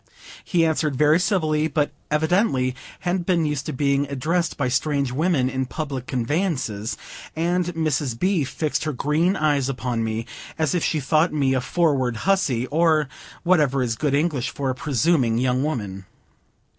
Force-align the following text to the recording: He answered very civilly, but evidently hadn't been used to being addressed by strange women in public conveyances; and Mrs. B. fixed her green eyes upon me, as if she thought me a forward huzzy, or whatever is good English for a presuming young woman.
He 0.43 0.65
answered 0.65 0.95
very 0.95 1.19
civilly, 1.19 1.67
but 1.67 1.91
evidently 2.09 2.75
hadn't 3.01 3.27
been 3.27 3.45
used 3.45 3.67
to 3.67 3.71
being 3.71 4.07
addressed 4.07 4.57
by 4.57 4.67
strange 4.67 5.11
women 5.11 5.47
in 5.47 5.67
public 5.67 6.07
conveyances; 6.07 6.97
and 7.35 7.65
Mrs. 7.75 8.17
B. 8.17 8.43
fixed 8.43 8.83
her 8.85 8.93
green 8.93 9.35
eyes 9.35 9.69
upon 9.69 10.03
me, 10.03 10.25
as 10.57 10.73
if 10.73 10.83
she 10.83 10.99
thought 10.99 11.31
me 11.31 11.53
a 11.53 11.61
forward 11.61 12.15
huzzy, 12.25 12.65
or 12.71 13.09
whatever 13.43 13.83
is 13.83 13.95
good 13.95 14.15
English 14.15 14.49
for 14.49 14.71
a 14.71 14.73
presuming 14.73 15.37
young 15.37 15.61
woman. 15.63 16.05